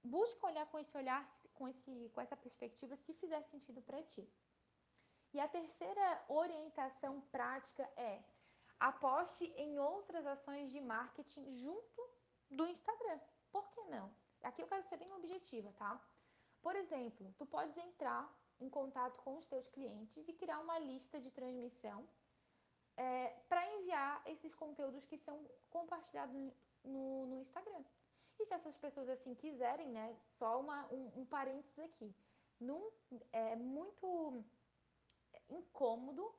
busca 0.04 0.48
olhar 0.48 0.66
com 0.68 0.80
esse 0.80 0.96
olhar, 0.98 1.24
com, 1.54 1.68
esse, 1.68 2.10
com 2.14 2.22
essa 2.22 2.38
perspectiva, 2.38 2.96
se 2.96 3.14
fizer 3.14 3.42
sentido 3.44 3.82
para 3.82 4.02
ti. 4.04 4.28
E 5.34 5.40
a 5.40 5.48
terceira 5.48 6.24
orientação 6.28 7.22
prática 7.32 7.84
é 7.96 8.24
aposte 8.80 9.46
em 9.58 9.78
outras 9.80 10.26
ações 10.26 10.72
de 10.72 10.80
marketing 10.80 11.50
junto 11.52 12.10
do 12.50 12.66
Instagram. 12.68 13.20
Por 13.52 13.70
que 13.72 13.82
não? 13.86 14.14
Aqui 14.44 14.62
eu 14.62 14.68
quero 14.68 14.84
ser 14.84 14.98
bem 14.98 15.12
objetiva, 15.14 15.72
tá? 15.74 16.02
Por 16.62 16.76
exemplo, 16.76 17.34
tu 17.38 17.46
podes 17.46 17.78
entrar 17.78 18.34
em 18.60 18.70
contato 18.70 19.20
com 19.22 19.38
os 19.38 19.46
teus 19.46 19.68
clientes 19.70 20.28
e 20.28 20.34
criar 20.34 20.60
uma 20.60 20.80
lista 20.80 21.20
de 21.20 21.32
transmissão 21.32 22.08
é, 22.98 23.30
para 23.48 23.66
enviar 23.78 24.22
esses 24.26 24.54
conteúdos 24.56 25.06
que 25.06 25.18
são 25.18 25.50
compartilhados 25.70 26.36
no, 26.84 27.26
no 27.28 27.40
Instagram. 27.40 27.84
E 28.40 28.46
se 28.46 28.54
essas 28.54 28.78
pessoas 28.78 29.10
assim 29.10 29.36
quiserem, 29.36 29.90
né? 29.90 30.18
Só 30.38 30.60
uma, 30.60 30.86
um, 30.92 31.22
um 31.22 31.26
parênteses 31.26 31.80
aqui. 31.80 32.14
Num, 32.60 32.90
é 33.32 33.56
muito 33.56 34.44
incômodo, 35.50 36.34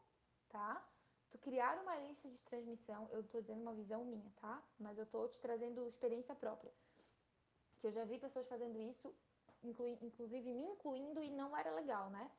tá? 0.48 0.86
Tu 1.30 1.38
criar 1.38 1.78
uma 1.80 1.96
lista 1.96 2.28
de 2.28 2.38
transmissão, 2.38 3.08
eu 3.12 3.22
tô 3.24 3.40
dizendo 3.40 3.62
uma 3.62 3.72
visão 3.72 4.04
minha, 4.04 4.30
tá? 4.40 4.62
Mas 4.78 4.98
eu 4.98 5.06
tô 5.06 5.28
te 5.28 5.38
trazendo 5.38 5.86
experiência 5.86 6.34
própria. 6.34 6.72
Que 7.78 7.86
eu 7.86 7.92
já 7.92 8.04
vi 8.04 8.18
pessoas 8.18 8.48
fazendo 8.48 8.78
isso, 8.80 9.14
inclui, 9.62 9.96
inclusive 10.02 10.52
me 10.52 10.66
incluindo, 10.66 11.22
e 11.22 11.30
não 11.30 11.56
era 11.56 11.70
legal, 11.72 12.10
né? 12.10 12.30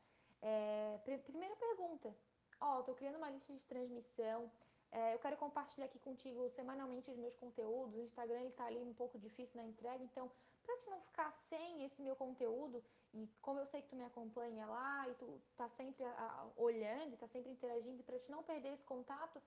É, 0.41 0.99
primeira 1.25 1.55
pergunta. 1.55 2.13
Ó, 2.59 2.79
oh, 2.79 2.83
tô 2.83 2.93
criando 2.93 3.15
uma 3.15 3.29
lista 3.29 3.53
de 3.53 3.65
transmissão 3.65 4.51
é, 4.91 5.13
eu 5.13 5.19
quero 5.19 5.37
compartilhar 5.37 5.85
aqui 5.85 5.99
contigo 5.99 6.49
semanalmente 6.49 7.09
os 7.09 7.17
meus 7.17 7.35
conteúdos. 7.35 7.95
O 7.95 8.01
Instagram 8.01 8.43
está 8.43 8.65
ali 8.65 8.81
um 8.81 8.93
pouco 8.93 9.17
difícil 9.17 9.55
na 9.61 9.67
entrega, 9.67 10.03
então, 10.03 10.29
para 10.63 10.77
te 10.77 10.89
não 10.89 10.99
ficar 11.01 11.31
sem 11.31 11.83
esse 11.85 12.01
meu 12.01 12.15
conteúdo, 12.15 12.83
e 13.13 13.27
como 13.41 13.59
eu 13.59 13.65
sei 13.65 13.81
que 13.81 13.89
tu 13.89 13.95
me 13.95 14.03
acompanha 14.03 14.65
lá 14.65 15.07
e 15.09 15.15
tu 15.15 15.41
tá 15.55 15.67
sempre 15.69 16.03
a, 16.03 16.49
olhando, 16.55 17.17
tá 17.17 17.27
sempre 17.27 17.51
interagindo, 17.51 18.03
para 18.03 18.19
te 18.19 18.29
não 18.29 18.43
perder 18.43 18.73
esse 18.73 18.83
contato, 18.83 19.41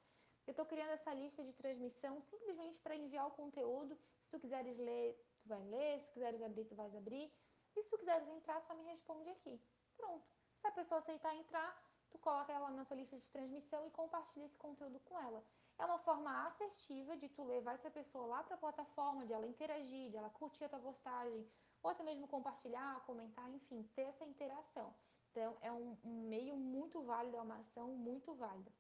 eu 0.46 0.50
estou 0.50 0.66
criando 0.66 0.90
essa 0.90 1.12
lista 1.14 1.42
de 1.42 1.52
transmissão 1.54 2.20
simplesmente 2.20 2.78
para 2.80 2.94
enviar 2.94 3.26
o 3.26 3.30
conteúdo. 3.30 3.96
Se 4.24 4.30
tu 4.30 4.38
quiseres 4.38 4.76
ler, 4.78 5.14
tu 5.42 5.48
vai 5.48 5.62
ler. 5.64 6.00
Se 6.00 6.06
tu 6.08 6.12
quiseres 6.14 6.42
abrir, 6.42 6.64
tu 6.66 6.74
vais 6.74 6.94
abrir. 6.94 7.32
E 7.74 7.82
se 7.82 7.88
tu 7.88 7.98
quiseres 7.98 8.28
entrar, 8.28 8.60
só 8.62 8.74
me 8.74 8.84
responde 8.84 9.30
aqui. 9.30 9.58
Pronto. 9.96 10.26
Se 10.58 10.66
a 10.66 10.72
pessoa 10.72 10.98
aceitar 11.00 11.34
entrar, 11.34 11.82
tu 12.14 12.18
coloca 12.18 12.52
ela 12.52 12.70
na 12.70 12.84
tua 12.84 12.96
lista 12.96 13.18
de 13.18 13.26
transmissão 13.26 13.84
e 13.86 13.90
compartilha 13.90 14.46
esse 14.46 14.56
conteúdo 14.56 15.00
com 15.00 15.18
ela. 15.18 15.44
É 15.76 15.84
uma 15.84 15.98
forma 15.98 16.46
assertiva 16.46 17.16
de 17.16 17.28
tu 17.28 17.42
levar 17.42 17.74
essa 17.74 17.90
pessoa 17.90 18.26
lá 18.26 18.44
para 18.44 18.54
a 18.54 18.58
plataforma, 18.58 19.26
de 19.26 19.32
ela 19.32 19.46
interagir, 19.46 20.10
de 20.10 20.16
ela 20.16 20.30
curtir 20.30 20.64
a 20.64 20.68
tua 20.68 20.78
postagem, 20.78 21.44
ou 21.82 21.90
até 21.90 22.04
mesmo 22.04 22.28
compartilhar, 22.28 23.04
comentar, 23.04 23.50
enfim, 23.50 23.82
ter 23.96 24.02
essa 24.02 24.24
interação. 24.24 24.94
Então, 25.32 25.56
é 25.60 25.72
um, 25.72 25.96
um 26.04 26.28
meio 26.28 26.56
muito 26.56 27.02
válido, 27.02 27.36
é 27.36 27.40
uma 27.40 27.58
ação 27.58 27.88
muito 27.88 28.32
válida. 28.34 28.70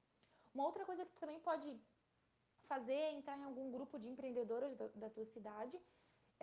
Uma 0.54 0.66
outra 0.66 0.84
coisa 0.84 1.04
que 1.04 1.12
tu 1.12 1.18
também 1.18 1.40
pode 1.40 1.76
fazer 2.68 2.92
é 2.92 3.12
entrar 3.12 3.36
em 3.36 3.44
algum 3.44 3.72
grupo 3.72 3.98
de 3.98 4.08
empreendedoras 4.08 4.76
da, 4.76 4.86
da 4.94 5.10
tua 5.10 5.26
cidade 5.26 5.76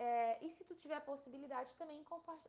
é, 0.02 0.38
e 0.44 0.50
se 0.50 0.64
tu 0.64 0.74
tiver 0.74 0.96
a 0.96 1.00
possibilidade 1.00 1.72
também 1.76 2.02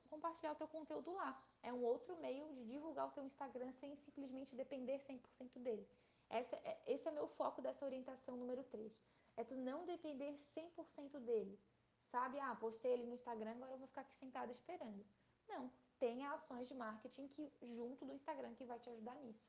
compartilhar 0.09 0.53
o 0.53 0.55
teu 0.55 0.67
conteúdo 0.67 1.11
lá. 1.13 1.39
É 1.61 1.71
um 1.71 1.83
outro 1.83 2.17
meio 2.17 2.51
de 2.55 2.65
divulgar 2.65 3.07
o 3.07 3.11
teu 3.11 3.23
Instagram 3.23 3.71
sem 3.73 3.95
simplesmente 3.95 4.55
depender 4.55 4.97
100% 4.99 5.59
dele. 5.59 5.87
Essa, 6.29 6.55
é, 6.63 6.81
esse 6.87 7.07
é 7.07 7.11
meu 7.11 7.27
foco 7.27 7.61
dessa 7.61 7.85
orientação 7.85 8.35
número 8.35 8.63
3. 8.63 8.91
É 9.37 9.43
tu 9.43 9.55
não 9.55 9.85
depender 9.85 10.33
100% 10.55 11.19
dele. 11.19 11.59
Sabe? 12.05 12.39
Ah, 12.39 12.55
postei 12.55 12.91
ele 12.93 13.05
no 13.05 13.13
Instagram, 13.13 13.51
agora 13.51 13.73
eu 13.73 13.77
vou 13.77 13.87
ficar 13.87 14.01
aqui 14.01 14.15
sentada 14.15 14.51
esperando. 14.51 15.05
Não, 15.47 15.71
tenha 15.99 16.31
ações 16.31 16.67
de 16.67 16.73
marketing 16.73 17.27
que, 17.27 17.53
junto 17.61 18.03
do 18.03 18.13
Instagram 18.13 18.55
que 18.55 18.65
vai 18.65 18.79
te 18.79 18.89
ajudar 18.89 19.15
nisso. 19.17 19.45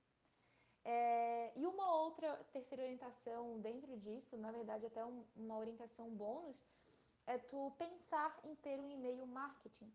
É, 0.85 1.53
e 1.57 1.67
uma 1.67 1.97
outra 2.03 2.37
terceira 2.53 2.83
orientação 2.83 3.59
dentro 3.61 3.97
disso, 3.97 4.37
na 4.37 4.53
verdade 4.53 4.85
até 4.85 5.03
um, 5.03 5.25
uma 5.35 5.57
orientação 5.57 6.11
bônus, 6.11 6.57
é 7.27 7.39
tu 7.39 7.73
pensar 7.79 8.39
em 8.45 8.55
ter 8.57 8.79
um 8.81 8.91
e-mail 8.91 9.27
marketing. 9.27 9.93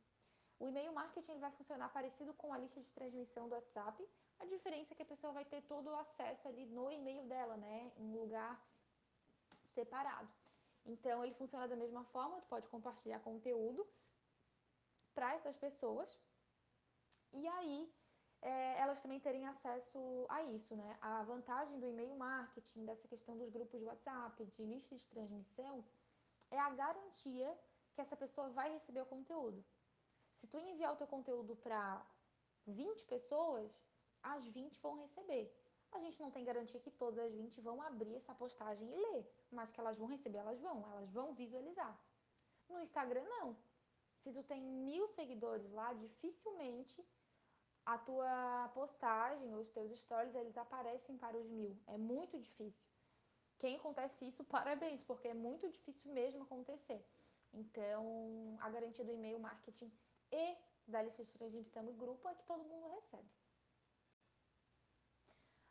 O 0.60 0.68
e-mail 0.68 0.92
marketing 0.92 1.40
vai 1.40 1.52
funcionar 1.52 1.90
parecido 1.90 2.34
com 2.34 2.52
a 2.54 2.58
lista 2.58 2.82
de 2.82 2.90
transmissão 2.92 3.48
do 3.48 3.56
WhatsApp. 3.56 4.06
A 4.40 4.46
diferença 4.46 4.94
é 4.94 4.96
que 4.96 5.04
a 5.04 5.06
pessoa 5.14 5.32
vai 5.32 5.46
ter 5.46 5.62
todo 5.64 5.90
o 5.90 5.96
acesso 5.96 6.48
ali 6.48 6.66
no 6.66 6.92
e-mail 6.92 7.24
dela, 7.26 7.56
né? 7.58 7.92
Em 7.98 8.04
um 8.04 8.20
lugar 8.20 8.62
separado. 9.74 10.30
Então, 10.86 11.24
ele 11.24 11.34
funciona 11.34 11.68
da 11.68 11.76
mesma 11.76 12.04
forma, 12.06 12.42
tu 12.42 12.48
pode 12.48 12.68
compartilhar 12.68 13.20
conteúdo 13.20 13.88
para 15.14 15.36
essas 15.36 15.56
pessoas. 15.58 16.10
E 17.34 17.48
aí, 17.48 17.94
é, 18.42 18.80
elas 18.80 19.00
também 19.00 19.20
terem 19.20 19.46
acesso 19.48 20.26
a 20.30 20.44
isso, 20.44 20.76
né? 20.76 20.98
A 21.02 21.24
vantagem 21.24 21.80
do 21.80 21.88
e-mail 21.88 22.16
marketing, 22.16 22.86
dessa 22.86 23.08
questão 23.08 23.38
dos 23.38 23.50
grupos 23.50 23.80
de 23.80 23.86
WhatsApp, 23.86 24.46
de 24.46 24.66
lista 24.66 24.96
de 24.96 25.06
transmissão, 25.08 25.86
é 26.52 26.60
a 26.60 26.70
garantia 26.70 27.58
que 27.94 28.02
essa 28.02 28.16
pessoa 28.16 28.50
vai 28.50 28.72
receber 28.72 29.02
o 29.02 29.06
conteúdo. 29.06 29.64
Se 30.36 30.48
tu 30.48 30.58
enviar 30.58 30.94
o 30.94 30.96
teu 30.96 31.08
conteúdo 31.08 31.56
para 31.56 32.06
20 32.66 33.06
pessoas, 33.06 33.72
as 34.22 34.46
20 34.48 34.80
vão 34.80 34.96
receber. 34.96 35.54
A 35.92 36.00
gente 36.00 36.20
não 36.20 36.30
tem 36.32 36.46
garantia 36.46 36.80
que 36.80 36.92
todas 36.92 37.20
as 37.20 37.34
20 37.34 37.62
vão 37.62 37.82
abrir 37.82 38.16
essa 38.16 38.34
postagem 38.34 38.88
e 38.90 38.96
ler, 38.96 39.32
mas 39.52 39.72
que 39.72 39.80
elas 39.80 39.98
vão 39.98 40.08
receber, 40.08 40.38
elas 40.38 40.60
vão, 40.60 40.88
elas 40.92 41.10
vão 41.12 41.34
visualizar. 41.34 42.00
No 42.68 42.80
Instagram, 42.80 43.24
não. 43.24 43.58
Se 44.20 44.32
tu 44.32 44.44
tem 44.44 44.62
mil 44.62 45.08
seguidores 45.08 45.72
lá, 45.72 45.94
dificilmente 45.94 47.04
a 47.86 47.98
tua 47.98 48.70
postagem, 48.74 49.56
os 49.56 49.70
teus 49.72 49.92
stories, 49.98 50.36
eles 50.36 50.58
aparecem 50.58 51.18
para 51.18 51.38
os 51.38 51.50
mil. 51.50 51.76
É 51.88 51.98
muito 51.98 52.38
difícil. 52.38 52.88
Quem 53.60 53.76
acontece 53.76 54.26
isso, 54.26 54.44
parabéns, 54.46 55.04
porque 55.04 55.28
é 55.28 55.34
muito 55.34 55.70
difícil 55.70 56.12
mesmo 56.14 56.44
acontecer. 56.44 57.06
Então, 57.54 58.58
a 58.62 58.70
garantia 58.70 59.04
do 59.04 59.12
e-mail 59.12 59.40
marketing 59.40 59.92
e 60.32 60.56
da 60.88 61.02
lista 61.02 61.24
de 61.24 61.32
transmissão 61.32 61.84
do 61.84 61.94
grupo 61.94 62.28
é 62.30 62.36
que 62.36 62.44
todo 62.44 62.64
mundo 62.64 62.88
recebe. 62.88 63.30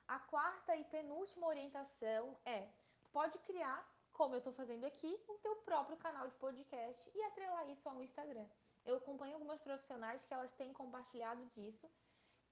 A 0.06 0.18
quarta 0.18 0.76
e 0.76 0.84
penúltima 0.84 1.46
orientação 1.46 2.36
é: 2.44 2.68
pode 3.12 3.38
criar, 3.40 3.86
como 4.12 4.34
eu 4.34 4.38
estou 4.38 4.52
fazendo 4.52 4.84
aqui, 4.84 5.18
o 5.26 5.34
teu 5.38 5.56
próprio 5.56 5.96
canal 5.96 6.28
de 6.28 6.34
podcast 6.36 7.10
e 7.14 7.22
atrelar 7.24 7.68
isso 7.70 7.88
ao 7.88 8.02
Instagram. 8.02 8.46
Eu 8.84 8.96
acompanho 8.96 9.34
algumas 9.34 9.60
profissionais 9.60 10.24
que 10.24 10.34
elas 10.34 10.52
têm 10.54 10.72
compartilhado 10.72 11.44
disso, 11.46 11.90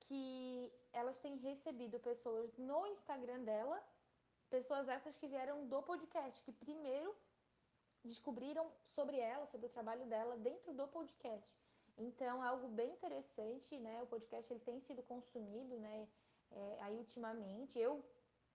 que 0.01 0.73
elas 0.93 1.19
têm 1.19 1.37
recebido 1.37 1.99
pessoas 2.01 2.57
no 2.57 2.87
Instagram 2.87 3.43
dela 3.45 3.83
Pessoas 4.51 4.89
essas 4.89 5.17
que 5.17 5.27
vieram 5.27 5.67
do 5.67 5.83
podcast, 5.83 6.41
que 6.43 6.53
primeiro 6.53 7.15
descobriram 8.05 8.71
sobre 8.95 9.19
ela, 9.19 9.47
sobre 9.47 9.67
o 9.67 9.71
trabalho 9.71 10.07
dela 10.07 10.37
dentro 10.37 10.73
do 10.73 10.87
podcast. 10.89 11.51
Então 11.99 12.45
é 12.45 12.49
algo 12.49 12.69
bem 12.69 12.93
interessante, 12.93 13.79
né? 13.81 14.03
O 14.03 14.07
podcast 14.07 14.53
ele 14.53 14.61
tem 14.61 14.81
sido 14.81 15.03
consumido, 15.03 15.77
né? 15.79 16.09
É, 16.53 16.79
aí 16.83 16.97
ultimamente 16.97 17.79
eu, 17.79 18.05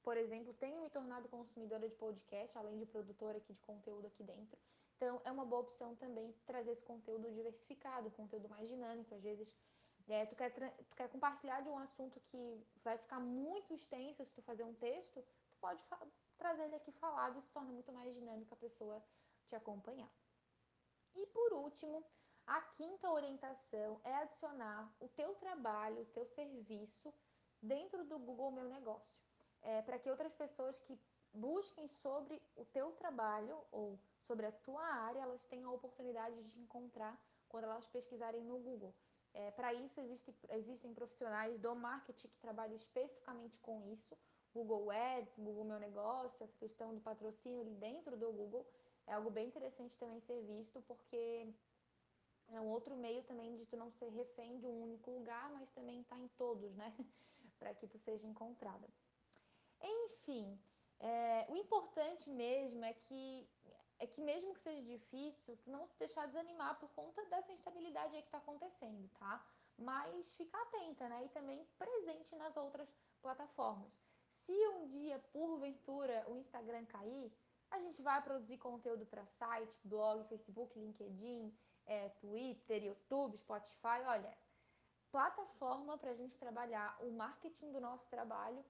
por 0.04 0.16
exemplo, 0.16 0.54
tenho 0.54 0.82
me 0.82 0.90
tornado 0.90 1.28
consumidora 1.28 1.88
de 1.88 1.96
podcast, 1.96 2.58
além 2.58 2.78
de 2.78 2.86
produtora 2.86 3.38
aqui 3.38 3.54
de 3.54 3.62
conteúdo 3.62 4.08
aqui 4.08 4.24
dentro. 4.24 4.58
Então 4.96 5.20
é 5.26 5.32
uma 5.32 5.44
boa 5.44 5.64
opção 5.64 5.96
também 5.96 6.34
trazer 6.46 6.72
esse 6.72 6.84
conteúdo 6.84 7.30
diversificado, 7.32 8.12
conteúdo 8.12 8.48
mais 8.48 8.70
dinâmico. 8.70 9.14
Às 9.16 9.24
vezes 9.24 9.52
é, 10.08 10.26
tu, 10.26 10.36
quer, 10.36 10.52
tu 10.52 10.96
quer 10.96 11.10
compartilhar 11.10 11.62
de 11.62 11.70
um 11.70 11.78
assunto 11.78 12.20
que 12.20 12.64
vai 12.84 12.98
ficar 12.98 13.20
muito 13.20 13.74
extenso 13.74 14.24
se 14.24 14.32
tu 14.34 14.42
fazer 14.44 14.64
um 14.64 14.74
texto, 14.76 15.24
pode 15.62 15.82
trazer 16.38 16.64
ele 16.64 16.76
aqui 16.76 16.92
falado 16.94 17.40
se 17.42 17.52
torna 17.52 17.72
muito 17.72 17.94
mais 17.94 18.14
dinâmico 18.14 18.54
a 18.54 18.58
pessoa 18.58 19.02
te 19.48 19.56
acompanhar. 19.56 20.12
E 21.16 21.26
por 21.28 21.54
último, 21.54 22.04
a 22.48 22.62
quinta 22.62 23.10
orientação 23.10 24.02
é 24.04 24.14
adicionar 24.16 24.92
o 25.00 25.08
teu 25.10 25.36
trabalho, 25.36 26.02
o 26.02 26.06
teu 26.08 26.26
serviço 26.26 27.14
dentro 27.62 28.04
do 28.06 28.18
Google 28.18 28.52
Meu 28.52 28.66
Negócio. 28.66 29.16
É, 29.62 29.82
para 29.84 30.00
que 30.00 30.10
outras 30.10 30.34
pessoas 30.34 30.80
que 30.80 31.00
busquem 31.34 31.88
sobre 31.88 32.42
o 32.56 32.66
teu 32.66 32.92
trabalho 32.94 33.64
ou 33.72 34.00
sobre 34.26 34.48
a 34.48 34.52
tua 34.52 34.84
área, 34.84 35.22
elas 35.22 35.44
tenham 35.44 35.70
a 35.70 35.74
oportunidade 35.74 36.36
de 36.44 36.50
te 36.50 36.60
encontrar 36.60 37.16
quando 37.48 37.66
elas 37.66 37.88
pesquisarem 37.88 38.44
no 38.44 38.58
Google. 38.60 38.94
É, 39.34 39.52
para 39.52 39.74
isso, 39.74 40.00
existe, 40.02 40.34
existem 40.50 40.94
profissionais 40.94 41.58
do 41.60 41.76
marketing 41.76 42.28
que 42.28 42.40
trabalham 42.40 42.76
especificamente 42.76 43.58
com 43.60 43.82
isso. 43.84 44.18
Google 44.54 44.90
Ads, 44.92 45.38
Google 45.38 45.66
Meu 45.66 45.80
Negócio, 45.80 46.44
essa 46.44 46.58
questão 46.58 46.94
do 46.94 47.02
patrocínio 47.02 47.62
ali 47.62 47.76
dentro 47.76 48.18
do 48.18 48.32
Google 48.32 48.66
é 49.08 49.14
algo 49.14 49.30
bem 49.30 49.48
interessante 49.48 49.96
também 49.98 50.20
ser 50.22 50.42
visto, 50.44 50.82
porque 50.84 51.48
é 52.50 52.60
um 52.60 52.68
outro 52.68 52.96
meio 52.96 53.24
também 53.24 53.56
de 53.56 53.66
tu 53.66 53.78
não 53.78 53.92
ser 53.92 54.10
refém 54.10 54.60
de 54.60 54.68
um 54.68 54.84
único 54.84 55.10
lugar, 55.12 55.52
mas 55.52 55.70
também 55.72 56.02
estar 56.02 56.16
tá 56.16 56.22
em 56.22 56.28
todos, 56.30 56.76
né? 56.76 56.94
Para 57.60 57.74
que 57.74 57.88
tu 57.88 57.98
seja 58.00 58.28
encontrada. 58.28 58.88
Enfim, 59.82 60.60
é, 61.00 61.46
o 61.50 61.56
importante 61.56 62.30
mesmo 62.30 62.84
é 62.84 62.94
que 62.94 63.48
é 64.00 64.08
que 64.08 64.20
mesmo 64.20 64.54
que 64.56 64.62
seja 64.62 64.82
difícil, 64.82 65.56
tu 65.58 65.70
não 65.70 65.86
se 65.86 65.96
deixar 66.00 66.26
desanimar 66.26 66.80
por 66.80 66.90
conta 66.90 67.24
dessa 67.26 67.52
instabilidade 67.52 68.16
aí 68.16 68.22
que 68.24 68.28
está 68.28 68.40
acontecendo, 68.40 69.08
tá? 69.20 69.46
Mas 69.78 70.34
ficar 70.34 70.60
atenta, 70.64 71.08
né? 71.08 71.26
E 71.26 71.30
também 71.30 71.64
presente 71.78 72.36
nas 72.36 72.58
outras 72.58 72.90
plataformas. 73.22 73.92
Se 74.52 74.68
um 74.68 74.86
dia, 74.86 75.18
porventura, 75.32 76.26
o 76.28 76.36
Instagram 76.36 76.84
cair, 76.88 77.32
a 77.70 77.80
gente 77.80 78.02
vai 78.02 78.22
produzir 78.22 78.58
conteúdo 78.58 79.06
para 79.06 79.26
site, 79.26 79.80
blog, 79.86 80.26
Facebook, 80.28 80.78
LinkedIn, 80.78 81.58
é, 81.86 82.10
Twitter, 82.20 82.84
YouTube, 82.84 83.38
Spotify. 83.38 84.02
Olha, 84.06 84.38
plataforma 85.10 85.98
para 85.98 86.12
a 86.12 86.16
gente 86.16 86.38
trabalhar 86.38 86.98
o 87.00 87.12
marketing 87.12 87.72
do 87.72 87.80
nosso 87.80 88.06
trabalho 88.10 88.62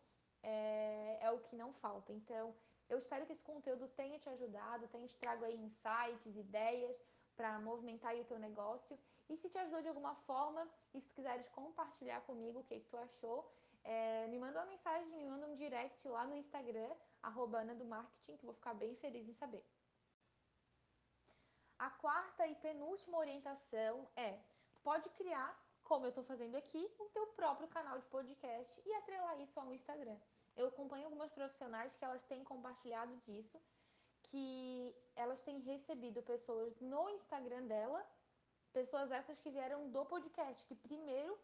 é, 0.44 1.18
é, 1.20 1.32
o 1.32 1.40
que 1.40 1.56
não 1.56 1.74
falta. 1.74 2.14
Então, 2.14 2.54
eu 2.88 3.00
espero 3.00 3.26
que 3.26 3.34
esse 3.34 3.44
conteúdo 3.44 3.88
tenha 3.88 4.20
te 4.20 4.30
ajudado, 4.30 4.88
tenha 4.90 5.08
te 5.08 5.18
trago 5.18 5.44
aí 5.46 5.56
insights, 5.56 6.38
ideias 6.38 6.96
para 7.36 7.60
movimentar 7.60 8.16
o 8.16 8.26
teu 8.26 8.38
negócio. 8.38 9.00
E 9.28 9.36
se 9.36 9.50
te 9.50 9.58
ajudou 9.58 9.82
de 9.82 9.88
alguma 9.88 10.14
forma, 10.28 10.70
e 10.94 11.02
se 11.02 11.08
tu 11.08 11.16
quiseres 11.16 11.50
compartilhar 11.50 12.22
comigo 12.22 12.60
o 12.60 12.64
que, 12.66 12.82
que 12.82 12.90
tu 12.90 12.98
achou, 12.98 13.52
é, 13.84 14.28
me 14.28 14.38
manda 14.38 14.60
uma 14.60 14.66
mensagem, 14.66 15.10
me 15.10 15.26
manda 15.26 15.48
um 15.48 15.56
direct 15.56 16.08
lá 16.08 16.26
no 16.26 16.36
Instagram, 16.36 16.92
arroba 17.22 17.60
Ana 17.60 17.76
do 17.76 17.86
Marketing, 17.86 18.38
que 18.38 18.44
eu 18.44 18.48
vou 18.48 18.54
ficar 18.54 18.74
bem 18.74 18.96
feliz 18.96 19.28
em 19.28 19.34
saber. 19.34 19.64
A 21.80 21.90
quarta 21.90 22.46
e 22.46 22.56
penúltima 22.56 23.18
orientação 23.18 24.08
é: 24.16 24.40
pode 24.84 25.10
criar, 25.12 25.60
como 25.84 26.06
eu 26.06 26.10
estou 26.10 26.24
fazendo 26.24 26.56
aqui, 26.56 26.94
o 27.00 27.06
teu 27.10 27.28
próprio 27.28 27.68
canal 27.68 27.98
de 27.98 28.06
podcast 28.06 28.82
e 28.86 28.94
atrelar 28.94 29.40
isso 29.42 29.60
ao 29.60 29.74
Instagram. 29.74 30.18
Eu 30.56 30.68
acompanho 30.68 31.06
algumas 31.06 31.32
profissionais 31.32 31.96
que 31.96 32.06
elas 32.06 32.24
têm 32.26 32.44
compartilhado 32.44 33.16
disso, 33.26 33.60
que 34.24 34.96
elas 35.16 35.42
têm 35.42 35.60
recebido 35.60 36.22
pessoas 36.22 36.80
no 36.80 37.10
Instagram 37.10 37.66
dela, 37.66 38.06
pessoas 38.72 39.12
essas 39.12 39.40
que 39.40 39.50
vieram 39.50 39.90
do 39.90 40.06
podcast, 40.06 40.64
que 40.66 40.76
primeiro 40.76 41.38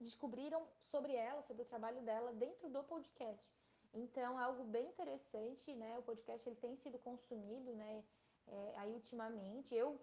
descobriram 0.00 0.66
sobre 0.90 1.14
ela, 1.14 1.42
sobre 1.42 1.62
o 1.62 1.66
trabalho 1.66 2.00
dela 2.02 2.32
dentro 2.32 2.68
do 2.68 2.82
podcast. 2.84 3.46
Então 3.92 4.38
é 4.38 4.42
algo 4.42 4.64
bem 4.64 4.88
interessante, 4.88 5.74
né? 5.76 5.98
O 5.98 6.02
podcast 6.02 6.48
ele 6.48 6.56
tem 6.56 6.76
sido 6.76 6.98
consumido, 6.98 7.72
né? 7.74 8.04
É, 8.46 8.74
aí 8.78 8.92
ultimamente 8.92 9.74
eu, 9.74 10.00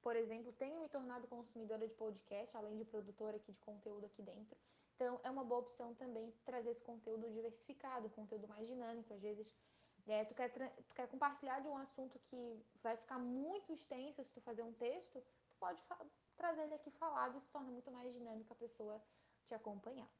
por 0.00 0.14
exemplo, 0.16 0.52
tenho 0.52 0.80
me 0.80 0.88
tornado 0.88 1.26
consumidora 1.26 1.86
de 1.86 1.94
podcast, 1.94 2.56
além 2.56 2.76
de 2.78 2.84
produtora 2.84 3.36
aqui 3.36 3.52
de 3.52 3.60
conteúdo 3.60 4.06
aqui 4.06 4.22
dentro. 4.22 4.56
Então 4.94 5.20
é 5.24 5.30
uma 5.30 5.44
boa 5.44 5.62
opção 5.62 5.92
também 5.94 6.32
trazer 6.44 6.70
esse 6.70 6.82
conteúdo 6.82 7.28
diversificado, 7.30 8.08
conteúdo 8.10 8.46
mais 8.46 8.66
dinâmico. 8.68 9.12
Às 9.12 9.20
vezes 9.20 9.52
é, 10.06 10.24
tu, 10.24 10.34
quer, 10.34 10.50
tu 10.50 10.94
quer 10.94 11.08
compartilhar 11.08 11.60
de 11.60 11.68
um 11.68 11.76
assunto 11.76 12.18
que 12.30 12.64
vai 12.82 12.96
ficar 12.96 13.18
muito 13.18 13.72
extenso 13.72 14.22
se 14.24 14.32
tu 14.32 14.40
fazer 14.40 14.62
um 14.62 14.72
texto, 14.72 15.20
tu 15.48 15.56
pode 15.58 15.82
trazer 16.36 16.62
ele 16.62 16.74
aqui 16.74 16.90
falado 16.92 17.36
e 17.38 17.40
se 17.40 17.50
torna 17.50 17.70
muito 17.70 17.90
mais 17.90 18.12
dinâmico 18.12 18.52
a 18.52 18.56
pessoa 18.56 19.02
te 19.52 19.54
acompanhar. 19.54 20.10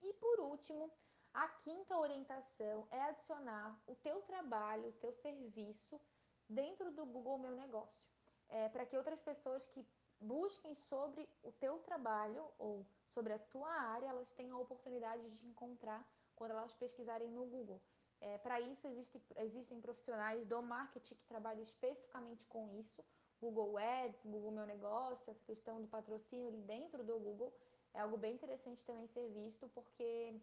E 0.00 0.12
por 0.14 0.40
último, 0.40 0.90
a 1.34 1.46
quinta 1.64 1.98
orientação 1.98 2.88
é 2.90 3.00
adicionar 3.02 3.78
o 3.86 3.94
teu 3.94 4.22
trabalho, 4.22 4.88
o 4.88 4.92
teu 4.92 5.12
serviço 5.12 6.00
dentro 6.48 6.90
do 6.90 7.04
Google 7.04 7.38
Meu 7.38 7.54
Negócio, 7.54 8.02
é, 8.48 8.68
para 8.70 8.86
que 8.86 8.96
outras 8.96 9.20
pessoas 9.20 9.64
que 9.66 9.86
busquem 10.18 10.74
sobre 10.74 11.28
o 11.42 11.52
teu 11.52 11.78
trabalho 11.80 12.50
ou 12.58 12.86
sobre 13.14 13.34
a 13.34 13.38
tua 13.38 13.70
área, 13.70 14.08
elas 14.08 14.30
tenham 14.30 14.56
a 14.56 14.60
oportunidade 14.60 15.22
de 15.28 15.36
te 15.36 15.46
encontrar 15.46 16.02
quando 16.34 16.52
elas 16.52 16.74
pesquisarem 16.74 17.30
no 17.30 17.44
Google. 17.44 17.80
É, 18.22 18.38
para 18.38 18.60
isso 18.60 18.86
existe, 18.86 19.20
existem 19.36 19.80
profissionais 19.80 20.46
do 20.46 20.62
marketing 20.62 21.14
que 21.14 21.26
trabalham 21.26 21.62
especificamente 21.62 22.44
com 22.46 22.68
isso, 22.70 23.04
Google 23.40 23.78
Ads, 23.78 24.24
Google 24.24 24.50
Meu 24.50 24.66
Negócio, 24.66 25.30
essa 25.30 25.44
questão 25.44 25.80
do 25.80 25.88
patrocínio 25.88 26.48
ali 26.48 26.60
dentro 26.62 27.02
do 27.02 27.18
Google 27.18 27.52
é 27.94 28.00
algo 28.00 28.16
bem 28.16 28.34
interessante 28.34 28.82
também 28.84 29.06
ser 29.08 29.28
visto, 29.30 29.68
porque 29.70 30.34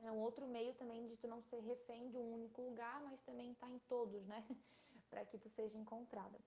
é 0.00 0.10
um 0.10 0.18
outro 0.18 0.46
meio 0.46 0.74
também 0.74 1.06
de 1.06 1.16
tu 1.16 1.26
não 1.26 1.42
ser 1.42 1.60
refém 1.60 2.10
de 2.10 2.18
um 2.18 2.34
único 2.34 2.62
lugar, 2.62 3.02
mas 3.02 3.20
também 3.22 3.52
estar 3.52 3.66
tá 3.66 3.72
em 3.72 3.78
todos, 3.80 4.24
né? 4.26 4.44
para 5.10 5.24
que 5.24 5.38
tu 5.38 5.48
seja 5.50 5.78
encontrada. 5.78 6.38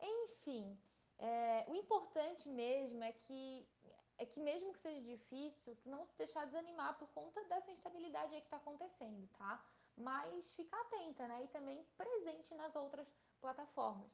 Enfim, 0.00 0.78
é, 1.18 1.64
o 1.68 1.74
importante 1.74 2.48
mesmo 2.48 3.02
é 3.02 3.12
que 3.12 3.66
é 4.18 4.26
que 4.26 4.38
mesmo 4.38 4.72
que 4.72 4.78
seja 4.78 5.00
difícil, 5.00 5.74
tu 5.76 5.88
não 5.88 6.06
se 6.06 6.16
deixar 6.16 6.44
desanimar 6.44 6.96
por 6.98 7.08
conta 7.08 7.42
dessa 7.44 7.70
instabilidade 7.72 8.34
aí 8.34 8.40
que 8.40 8.46
está 8.46 8.56
acontecendo, 8.56 9.28
tá? 9.36 9.64
Mas 9.96 10.52
ficar 10.52 10.80
atenta, 10.82 11.26
né? 11.26 11.42
E 11.42 11.48
também 11.48 11.84
presente 11.96 12.54
nas 12.54 12.74
outras 12.76 13.08
plataformas. 13.40 14.10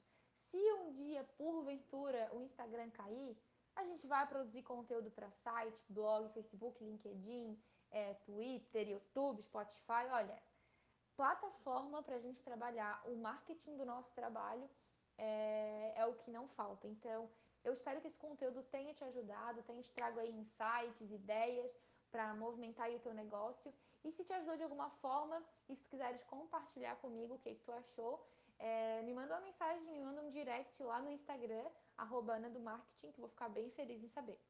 Se 0.51 0.73
um 0.75 0.91
dia, 0.93 1.25
porventura, 1.37 2.31
o 2.33 2.41
Instagram 2.43 2.91
cair, 2.91 3.37
a 3.79 3.85
gente 3.85 4.07
vai 4.07 4.27
produzir 4.27 4.63
conteúdo 4.63 5.11
para 5.11 5.31
site, 5.31 5.81
blog, 5.89 6.29
Facebook, 6.33 6.83
LinkedIn, 6.83 7.57
é, 7.91 8.15
Twitter, 8.15 8.89
YouTube, 8.89 9.43
Spotify. 9.43 10.05
Olha, 10.11 10.43
plataforma 11.17 12.03
para 12.03 12.17
a 12.17 12.21
gente 12.21 12.43
trabalhar 12.43 13.01
o 13.07 13.17
marketing 13.17 13.77
do 13.77 13.87
nosso 13.87 14.13
trabalho 14.15 14.69
é, 15.17 15.93
é, 15.97 16.07
o 16.07 16.15
que 16.15 16.31
não 16.31 16.49
falta. 16.49 16.87
Então, 16.89 17.31
eu 17.65 17.73
espero 17.73 18.01
que 18.01 18.09
esse 18.09 18.19
conteúdo 18.19 18.63
tenha 18.65 18.95
te 18.95 19.05
ajudado, 19.05 19.63
tenha 19.63 19.83
te 19.83 19.93
trago 19.93 20.19
aí 20.19 20.31
insights, 20.31 21.11
ideias 21.11 21.71
para 22.11 22.35
movimentar 22.35 22.91
o 22.91 23.01
teu 23.01 23.15
negócio. 23.15 23.73
E 24.05 24.11
se 24.11 24.25
te 24.25 24.33
ajudou 24.33 24.57
de 24.57 24.63
alguma 24.63 24.91
forma, 25.03 25.43
e 25.69 25.77
se 25.77 25.85
tu 25.85 25.91
quiseres 25.91 26.23
compartilhar 26.25 26.97
comigo 26.97 27.35
o 27.35 27.39
que, 27.39 27.55
que 27.55 27.65
tu 27.65 27.73
achou, 27.73 28.27
é, 28.59 29.03
me 29.03 29.15
manda 29.15 29.35
uma 29.35 29.41
mensagem, 29.41 29.85
me 29.85 30.01
manda 30.01 30.21
um 30.23 30.31
direct 30.31 30.83
lá 30.83 31.01
no 31.01 31.11
Instagram, 31.11 31.67
arroba 31.99 32.35
Ana 32.37 32.49
do 32.49 32.61
Marketing, 32.61 33.13
que 33.13 33.19
eu 33.19 33.23
vou 33.23 33.29
ficar 33.29 33.49
bem 33.49 33.71
feliz 33.73 34.03
em 34.03 34.09
saber. 34.09 34.41